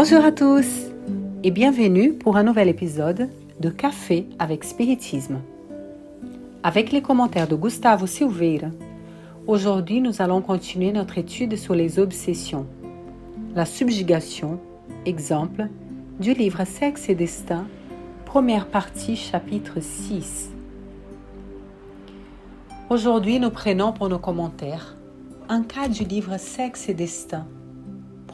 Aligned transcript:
Bonjour 0.00 0.24
à 0.24 0.30
tous 0.30 0.92
et 1.42 1.50
bienvenue 1.50 2.12
pour 2.12 2.36
un 2.36 2.44
nouvel 2.44 2.68
épisode 2.68 3.28
de 3.58 3.68
Café 3.68 4.28
avec 4.38 4.62
Spiritisme. 4.62 5.40
Avec 6.62 6.92
les 6.92 7.02
commentaires 7.02 7.48
de 7.48 7.56
Gustavo 7.56 8.06
Silveira, 8.06 8.68
aujourd'hui 9.48 10.00
nous 10.00 10.22
allons 10.22 10.40
continuer 10.40 10.92
notre 10.92 11.18
étude 11.18 11.56
sur 11.56 11.74
les 11.74 11.98
obsessions. 11.98 12.64
La 13.56 13.64
subjugation, 13.66 14.60
exemple, 15.04 15.66
du 16.20 16.32
livre 16.32 16.64
Sexe 16.64 17.08
et 17.08 17.16
Destin, 17.16 17.66
première 18.24 18.68
partie, 18.68 19.16
chapitre 19.16 19.80
6. 19.80 20.50
Aujourd'hui, 22.88 23.40
nous 23.40 23.50
prenons 23.50 23.92
pour 23.92 24.08
nos 24.08 24.20
commentaires 24.20 24.96
un 25.48 25.64
cas 25.64 25.88
du 25.88 26.04
livre 26.04 26.38
Sexe 26.38 26.88
et 26.88 26.94
Destin, 26.94 27.48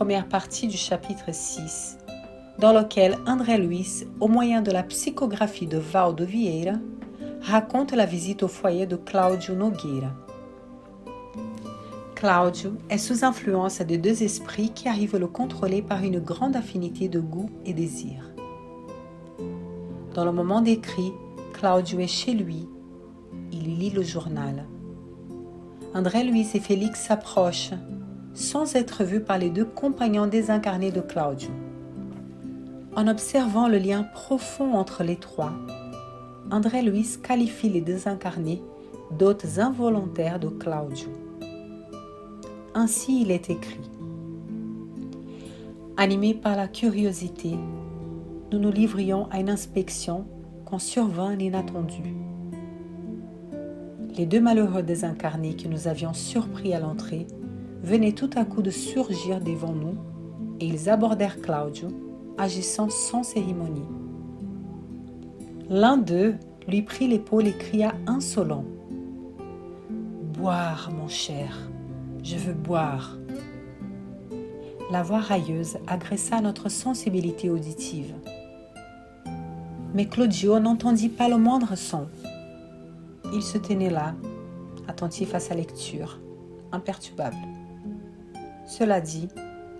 première 0.00 0.28
partie 0.28 0.66
du 0.66 0.78
chapitre 0.78 1.26
6, 1.30 1.98
dans 2.58 2.72
lequel 2.72 3.18
André 3.26 3.58
Luis, 3.58 4.06
au 4.18 4.28
moyen 4.28 4.62
de 4.62 4.70
la 4.70 4.82
psychographie 4.82 5.66
de 5.66 5.76
Valdo 5.76 6.24
Vieira, 6.24 6.78
raconte 7.42 7.92
la 7.92 8.06
visite 8.06 8.42
au 8.42 8.48
foyer 8.48 8.86
de 8.86 8.96
Claudio 8.96 9.54
Nogueira. 9.54 10.10
Claudio 12.14 12.72
est 12.88 12.96
sous 12.96 13.26
influence 13.26 13.82
de 13.82 13.96
deux 13.96 14.22
esprits 14.22 14.70
qui 14.70 14.88
arrivent 14.88 15.16
à 15.16 15.18
le 15.18 15.26
contrôler 15.26 15.82
par 15.82 16.02
une 16.02 16.18
grande 16.18 16.56
affinité 16.56 17.10
de 17.10 17.20
goût 17.20 17.50
et 17.66 17.74
désir. 17.74 18.24
Dans 20.14 20.24
le 20.24 20.32
moment 20.32 20.62
décrit, 20.62 21.12
Claudio 21.52 21.98
est 21.98 22.06
chez 22.06 22.32
lui. 22.32 22.66
Il 23.52 23.78
lit 23.78 23.90
le 23.90 24.02
journal. 24.02 24.64
André 25.92 26.24
Luis 26.24 26.48
et 26.54 26.60
Félix 26.60 27.02
s'approchent 27.02 27.74
sans 28.34 28.74
être 28.76 29.04
vus 29.04 29.20
par 29.20 29.38
les 29.38 29.50
deux 29.50 29.64
compagnons 29.64 30.26
désincarnés 30.26 30.92
de 30.92 31.00
Claudio. 31.00 31.50
En 32.96 33.06
observant 33.06 33.68
le 33.68 33.78
lien 33.78 34.02
profond 34.02 34.74
entre 34.74 35.04
les 35.04 35.16
trois, 35.16 35.52
André 36.50 36.82
Luis 36.82 37.18
qualifie 37.22 37.68
les 37.68 37.80
désincarnés 37.80 38.62
d'hôtes 39.18 39.58
involontaires 39.58 40.40
de 40.40 40.48
Claudio. 40.48 41.08
Ainsi 42.74 43.22
il 43.22 43.30
est 43.30 43.50
écrit. 43.50 43.90
Animés 45.96 46.34
par 46.34 46.56
la 46.56 46.66
curiosité, 46.66 47.56
nous 48.52 48.58
nous 48.58 48.72
livrions 48.72 49.28
à 49.30 49.38
une 49.38 49.50
inspection 49.50 50.24
quand 50.64 50.78
survint 50.78 51.34
l'inattendu. 51.34 52.14
Les 54.16 54.26
deux 54.26 54.40
malheureux 54.40 54.82
désincarnés 54.82 55.54
que 55.54 55.68
nous 55.68 55.88
avions 55.88 56.12
surpris 56.12 56.74
à 56.74 56.80
l'entrée 56.80 57.26
venaient 57.82 58.12
tout 58.12 58.30
à 58.36 58.44
coup 58.44 58.62
de 58.62 58.70
surgir 58.70 59.40
devant 59.40 59.72
nous 59.72 59.96
et 60.60 60.66
ils 60.66 60.88
abordèrent 60.88 61.40
Claudio, 61.40 61.88
agissant 62.38 62.90
sans 62.90 63.22
cérémonie. 63.22 63.88
L'un 65.68 65.96
d'eux 65.96 66.34
lui 66.68 66.82
prit 66.82 67.08
l'épaule 67.08 67.46
et 67.46 67.56
cria 67.56 67.94
insolent 68.06 68.64
Boire, 70.38 70.90
mon 70.96 71.08
cher, 71.08 71.68
je 72.22 72.36
veux 72.36 72.54
boire. 72.54 73.18
La 74.90 75.02
voix 75.02 75.20
railleuse 75.20 75.78
agressa 75.86 76.40
notre 76.40 76.68
sensibilité 76.68 77.50
auditive. 77.50 78.14
Mais 79.94 80.06
Claudio 80.06 80.58
n'entendit 80.58 81.08
pas 81.08 81.28
le 81.28 81.36
moindre 81.36 81.76
son. 81.76 82.08
Il 83.32 83.42
se 83.42 83.58
tenait 83.58 83.90
là, 83.90 84.14
attentif 84.88 85.34
à 85.34 85.40
sa 85.40 85.54
lecture, 85.54 86.18
imperturbable. 86.72 87.36
Cela 88.70 89.00
dit, 89.00 89.26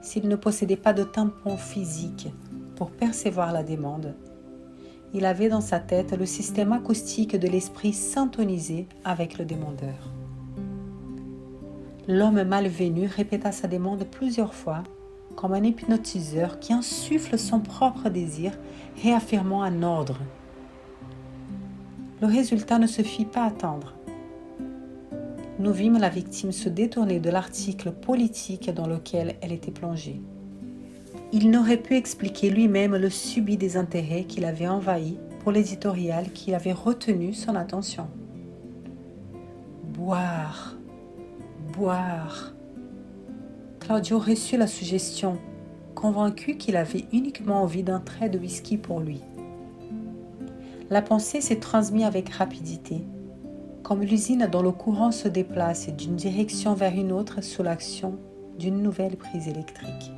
s'il 0.00 0.26
ne 0.26 0.34
possédait 0.34 0.74
pas 0.74 0.92
de 0.92 1.04
tampon 1.04 1.56
physique 1.56 2.26
pour 2.74 2.90
percevoir 2.90 3.52
la 3.52 3.62
demande, 3.62 4.16
il 5.14 5.24
avait 5.24 5.48
dans 5.48 5.60
sa 5.60 5.78
tête 5.78 6.18
le 6.18 6.26
système 6.26 6.72
acoustique 6.72 7.38
de 7.38 7.46
l'esprit 7.46 7.92
syntonisé 7.92 8.88
avec 9.04 9.38
le 9.38 9.44
demandeur. 9.44 10.12
L'homme 12.08 12.42
malvenu 12.42 13.06
répéta 13.06 13.52
sa 13.52 13.68
demande 13.68 14.04
plusieurs 14.10 14.52
fois, 14.52 14.82
comme 15.36 15.52
un 15.52 15.62
hypnotiseur 15.62 16.58
qui 16.58 16.72
insuffle 16.72 17.38
son 17.38 17.60
propre 17.60 18.08
désir, 18.08 18.58
réaffirmant 19.00 19.62
un 19.62 19.84
ordre. 19.84 20.18
Le 22.20 22.26
résultat 22.26 22.80
ne 22.80 22.88
se 22.88 23.02
fit 23.02 23.26
pas 23.26 23.44
attendre 23.44 23.94
nous 25.62 25.72
vîmes 25.72 25.98
la 25.98 26.08
victime 26.08 26.50
se 26.50 26.68
détourner 26.68 27.20
de 27.20 27.30
l'article 27.30 27.92
politique 27.92 28.68
dans 28.74 28.88
lequel 28.88 29.36
elle 29.40 29.52
était 29.52 29.70
plongée. 29.70 30.20
Il 31.30 31.52
n'aurait 31.52 31.76
pu 31.76 31.94
expliquer 31.94 32.50
lui-même 32.50 32.96
le 32.96 33.08
subit 33.08 33.56
des 33.56 33.76
intérêts 33.76 34.24
qu'il 34.24 34.44
avait 34.44 34.66
envahi 34.66 35.18
pour 35.38 35.52
l'éditorial 35.52 36.32
qui 36.32 36.52
avait 36.52 36.72
retenu 36.72 37.32
son 37.32 37.54
attention. 37.54 38.08
Boire, 39.84 40.76
boire. 41.72 42.52
Claudio 43.78 44.18
reçut 44.18 44.56
la 44.56 44.66
suggestion, 44.66 45.38
convaincu 45.94 46.56
qu'il 46.56 46.76
avait 46.76 47.04
uniquement 47.12 47.62
envie 47.62 47.84
d'un 47.84 48.00
trait 48.00 48.28
de 48.28 48.38
whisky 48.38 48.78
pour 48.78 48.98
lui. 48.98 49.20
La 50.90 51.02
pensée 51.02 51.40
s'est 51.40 51.60
transmise 51.60 52.04
avec 52.04 52.30
rapidité 52.30 53.04
comme 53.92 54.04
l'usine 54.04 54.48
dont 54.50 54.62
le 54.62 54.72
courant 54.72 55.10
se 55.12 55.28
déplace 55.28 55.90
d'une 55.90 56.16
direction 56.16 56.72
vers 56.72 56.94
une 56.94 57.12
autre 57.12 57.42
sous 57.42 57.62
l'action 57.62 58.18
d'une 58.58 58.82
nouvelle 58.82 59.18
prise 59.18 59.48
électrique. 59.48 60.10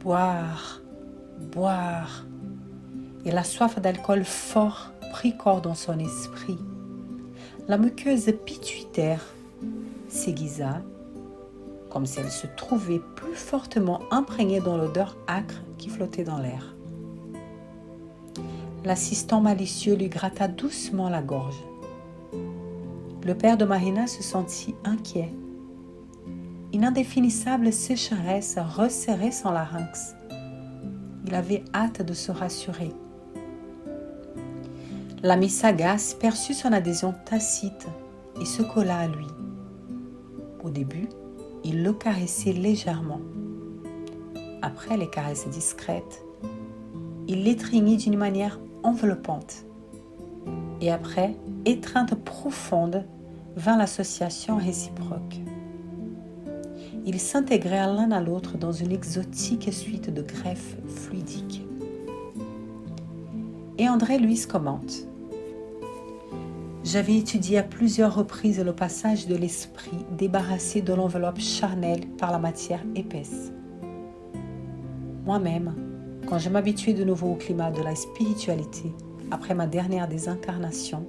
Boire, 0.00 0.82
boire. 1.52 2.26
Et 3.24 3.30
la 3.30 3.44
soif 3.44 3.80
d'alcool 3.80 4.24
fort 4.24 4.90
prit 5.12 5.36
corps 5.36 5.60
dans 5.60 5.76
son 5.76 5.96
esprit. 6.00 6.58
La 7.68 7.78
muqueuse 7.78 8.34
pituitaire 8.44 9.24
s'aiguisa, 10.08 10.82
comme 11.90 12.06
si 12.06 12.18
elle 12.18 12.32
se 12.32 12.48
trouvait 12.56 13.02
plus 13.14 13.36
fortement 13.36 14.00
imprégnée 14.10 14.58
dans 14.58 14.76
l'odeur 14.76 15.16
âcre 15.28 15.62
qui 15.78 15.90
flottait 15.90 16.24
dans 16.24 16.40
l'air. 16.40 16.74
L'assistant 18.84 19.40
malicieux 19.40 19.94
lui 19.94 20.08
gratta 20.08 20.48
doucement 20.48 21.08
la 21.08 21.22
gorge. 21.22 21.62
Le 23.24 23.34
père 23.34 23.56
de 23.56 23.64
Marina 23.64 24.06
se 24.06 24.22
sentit 24.22 24.74
inquiet. 24.84 25.32
Une 26.74 26.84
indéfinissable 26.84 27.72
sécheresse 27.72 28.58
resserrait 28.76 29.30
son 29.30 29.50
larynx. 29.50 30.14
Il 31.26 31.34
avait 31.34 31.64
hâte 31.72 32.02
de 32.02 32.12
se 32.12 32.30
rassurer. 32.30 32.92
L'ami 35.22 35.48
sagace 35.48 36.12
perçut 36.12 36.52
son 36.52 36.70
adhésion 36.70 37.14
tacite 37.24 37.86
et 38.42 38.44
se 38.44 38.62
colla 38.62 38.98
à 38.98 39.06
lui. 39.06 39.26
Au 40.62 40.68
début, 40.68 41.08
il 41.64 41.82
le 41.82 41.94
caressait 41.94 42.52
légèrement. 42.52 43.22
Après 44.60 44.98
les 44.98 45.08
caresses 45.08 45.48
discrètes, 45.48 46.22
il 47.26 47.44
l'étreignit 47.44 47.96
d'une 47.96 48.18
manière 48.18 48.60
enveloppante. 48.82 49.64
Et 50.82 50.90
après, 50.90 51.34
étreinte 51.64 52.14
profonde, 52.14 53.06
vint 53.56 53.76
l'association 53.76 54.56
réciproque. 54.56 55.40
Ils 57.06 57.20
s'intégrèrent 57.20 57.92
l'un 57.92 58.10
à 58.12 58.20
l'autre 58.20 58.56
dans 58.56 58.72
une 58.72 58.92
exotique 58.92 59.72
suite 59.72 60.12
de 60.12 60.22
greffes 60.22 60.76
fluidiques. 60.86 61.66
Et 63.76 63.88
André 63.88 64.18
Louis 64.18 64.46
commente 64.48 65.06
J'avais 66.82 67.16
étudié 67.16 67.58
à 67.58 67.62
plusieurs 67.62 68.14
reprises 68.14 68.62
le 68.62 68.72
passage 68.72 69.26
de 69.26 69.36
l'esprit 69.36 69.98
débarrassé 70.16 70.80
de 70.80 70.94
l'enveloppe 70.94 71.40
charnelle 71.40 72.06
par 72.18 72.32
la 72.32 72.38
matière 72.38 72.84
épaisse. 72.94 73.52
Moi-même, 75.26 75.74
quand 76.26 76.38
je 76.38 76.48
m'habituais 76.48 76.94
de 76.94 77.04
nouveau 77.04 77.32
au 77.32 77.36
climat 77.36 77.70
de 77.70 77.82
la 77.82 77.94
spiritualité, 77.94 78.92
après 79.30 79.54
ma 79.54 79.66
dernière 79.66 80.08
désincarnation, 80.08 81.06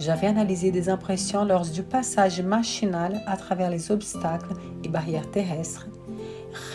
j'avais 0.00 0.26
analysé 0.26 0.70
des 0.70 0.88
impressions 0.88 1.44
lors 1.44 1.66
du 1.66 1.82
passage 1.82 2.40
machinal 2.40 3.22
à 3.26 3.36
travers 3.36 3.70
les 3.70 3.90
obstacles 3.90 4.54
et 4.82 4.88
barrières 4.88 5.30
terrestres, 5.30 5.88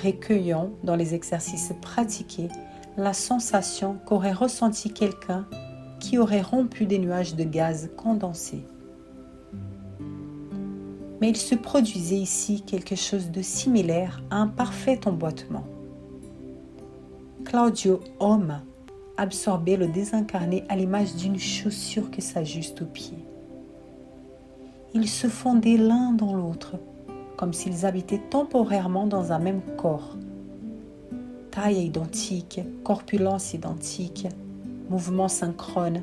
recueillant 0.03 0.69
dans 0.83 0.95
les 0.95 1.15
exercices 1.15 1.73
pratiqués 1.81 2.49
la 2.97 3.13
sensation 3.13 3.97
qu'aurait 4.05 4.31
ressenti 4.31 4.93
quelqu'un 4.93 5.47
qui 5.99 6.19
aurait 6.19 6.41
rompu 6.41 6.85
des 6.85 6.99
nuages 6.99 7.35
de 7.35 7.43
gaz 7.43 7.89
condensé. 7.97 8.63
Mais 11.19 11.29
il 11.29 11.37
se 11.37 11.55
produisait 11.55 12.17
ici 12.17 12.61
quelque 12.61 12.95
chose 12.95 13.31
de 13.31 13.41
similaire 13.41 14.21
à 14.29 14.37
un 14.37 14.47
parfait 14.47 14.99
emboîtement. 15.07 15.65
Claudio 17.43 18.01
Homme 18.19 18.61
absorber 19.17 19.77
le 19.77 19.87
désincarné 19.87 20.63
à 20.69 20.75
l'image 20.75 21.15
d'une 21.15 21.39
chaussure 21.39 22.11
qui 22.11 22.21
s'ajuste 22.21 22.81
au 22.81 22.85
pied. 22.85 23.17
Ils 24.93 25.09
se 25.09 25.27
fondaient 25.27 25.77
l'un 25.77 26.11
dans 26.11 26.35
l'autre, 26.35 26.75
comme 27.37 27.53
s'ils 27.53 27.85
habitaient 27.85 28.21
temporairement 28.29 29.07
dans 29.07 29.31
un 29.31 29.39
même 29.39 29.61
corps, 29.77 30.17
taille 31.51 31.85
identique, 31.85 32.61
corpulence 32.83 33.53
identique, 33.53 34.27
mouvement 34.89 35.27
synchrone, 35.27 36.01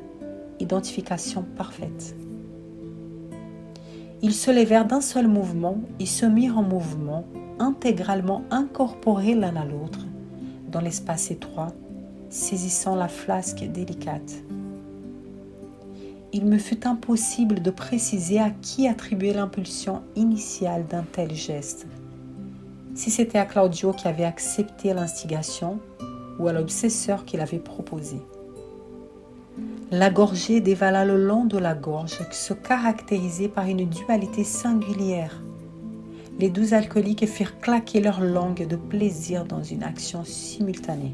identification 0.59 1.43
parfaite. 1.55 2.15
Ils 4.21 4.33
se 4.33 4.51
levèrent 4.51 4.85
d'un 4.85 5.01
seul 5.01 5.27
mouvement 5.27 5.77
et 5.99 6.05
se 6.05 6.25
mirent 6.25 6.57
en 6.57 6.63
mouvement, 6.63 7.25
intégralement 7.59 8.43
incorporés 8.51 9.35
l'un 9.35 9.55
à 9.55 9.65
l'autre, 9.65 9.99
dans 10.71 10.81
l'espace 10.81 11.29
étroit, 11.29 11.73
saisissant 12.33 12.95
la 12.95 13.07
flasque 13.07 13.63
délicate. 13.63 14.33
Il 16.33 16.45
me 16.45 16.57
fut 16.57 16.87
impossible 16.87 17.61
de 17.61 17.69
préciser 17.69 18.39
à 18.39 18.49
qui 18.49 18.87
attribuer 18.87 19.33
l'impulsion 19.33 20.01
initiale 20.15 20.87
d'un 20.87 21.03
tel 21.03 21.35
geste. 21.35 21.85
Si 22.95 23.11
c'était 23.11 23.37
à 23.37 23.45
Claudio 23.45 23.93
qui 23.93 24.07
avait 24.07 24.23
accepté 24.23 24.95
l'instigation 24.95 25.79
ou 26.39 26.47
à 26.47 26.53
l'obsesseur 26.53 27.23
qui 27.23 27.37
l'avait 27.37 27.59
proposé. 27.59 28.17
La 29.91 30.09
gorgée 30.09 30.59
dévala 30.59 31.05
le 31.05 31.23
long 31.23 31.45
de 31.45 31.59
la 31.59 31.75
gorge 31.75 32.17
se 32.31 32.55
caractérisait 32.55 33.47
par 33.47 33.67
une 33.67 33.87
dualité 33.87 34.43
singulière. 34.43 35.43
Les 36.39 36.49
douze 36.49 36.73
alcooliques 36.73 37.27
firent 37.27 37.59
claquer 37.59 38.01
leur 38.01 38.21
langue 38.21 38.67
de 38.67 38.75
plaisir 38.75 39.45
dans 39.45 39.61
une 39.61 39.83
action 39.83 40.23
simultanée. 40.23 41.13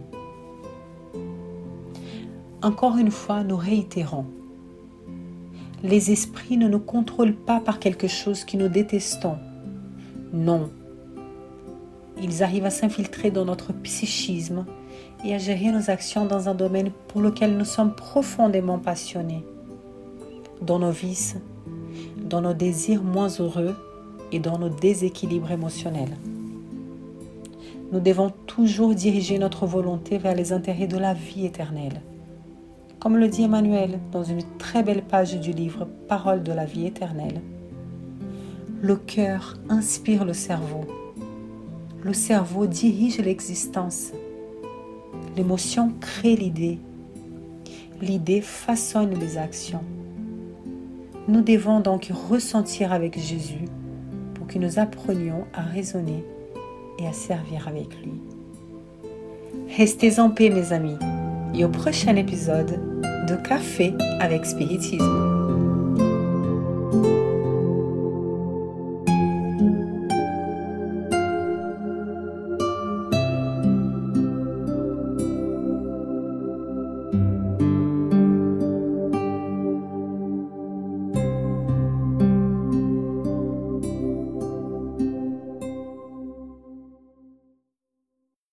Encore 2.61 2.97
une 2.97 3.11
fois, 3.11 3.45
nous 3.45 3.56
réitérons. 3.56 4.25
Les 5.81 6.11
esprits 6.11 6.57
ne 6.57 6.67
nous 6.67 6.79
contrôlent 6.79 7.35
pas 7.35 7.61
par 7.61 7.79
quelque 7.79 8.09
chose 8.09 8.44
que 8.44 8.57
nous 8.57 8.67
détestons. 8.67 9.38
Non. 10.33 10.69
Ils 12.21 12.44
arrivent 12.44 12.65
à 12.65 12.69
s'infiltrer 12.69 13.31
dans 13.31 13.45
notre 13.45 13.71
psychisme 13.71 14.65
et 15.23 15.33
à 15.33 15.38
gérer 15.38 15.71
nos 15.71 15.89
actions 15.89 16.25
dans 16.25 16.50
un 16.50 16.53
domaine 16.53 16.91
pour 17.07 17.21
lequel 17.21 17.56
nous 17.56 17.63
sommes 17.63 17.95
profondément 17.95 18.77
passionnés, 18.77 19.45
dans 20.62 20.79
nos 20.79 20.91
vices, 20.91 21.38
dans 22.17 22.41
nos 22.41 22.53
désirs 22.53 23.03
moins 23.03 23.29
heureux 23.39 23.73
et 24.33 24.39
dans 24.39 24.59
nos 24.59 24.69
déséquilibres 24.69 25.51
émotionnels. 25.51 26.17
Nous 27.94 28.01
devons 28.01 28.33
toujours 28.47 28.95
diriger 28.95 29.39
notre 29.39 29.65
volonté 29.65 30.17
vers 30.17 30.35
les 30.35 30.51
intérêts 30.51 30.88
de 30.88 30.97
la 30.97 31.13
vie 31.13 31.45
éternelle. 31.45 32.01
Comme 33.00 33.16
le 33.16 33.30
dit 33.30 33.44
Emmanuel 33.44 33.98
dans 34.12 34.24
une 34.24 34.44
très 34.57 34.84
belle 34.84 35.04
page 35.04 35.40
du 35.40 35.54
livre 35.54 35.88
Parole 36.10 36.44
de 36.44 36.51
la 36.51 36.66
vie 36.66 36.86
éternelle. 36.86 37.42
Le 38.81 38.98
cœur 38.98 39.56
inspire 39.69 40.25
le 40.25 40.34
cerveau. 40.34 40.81
Le 42.04 42.12
cerveau 42.12 42.68
dirige 42.68 43.19
l'existence 43.19 44.12
L'émotion 45.38 45.94
crée 46.01 46.36
l'idée. 46.36 46.78
L'idée 48.01 48.42
façonne 48.42 49.18
les 49.18 49.38
actions. 49.38 49.84
Nous 51.30 51.42
devons 51.42 51.80
donc 51.80 52.12
ressentir 52.30 52.92
avec 52.92 53.18
Jésus 53.18 53.66
pour 54.34 54.48
que 54.48 54.60
nous 54.60 54.78
apprenions 54.78 55.46
à 55.54 55.62
raisonner 55.62 56.25
et 56.98 57.07
à 57.07 57.13
servir 57.13 57.69
avec 57.69 57.96
lui. 58.04 58.19
Restez 59.78 60.19
en 60.19 60.31
paix 60.31 60.50
mes 60.50 60.74
amis 60.74 60.98
et 61.54 61.66
au 61.66 61.69
prochain 61.69 62.16
épisode 62.16 62.80
de 63.28 63.36
Café 63.48 63.94
avec 64.19 64.46
Spiritisme. 64.46 65.28